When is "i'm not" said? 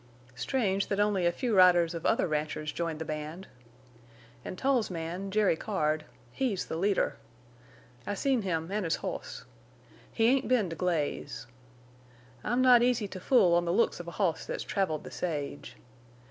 12.43-12.81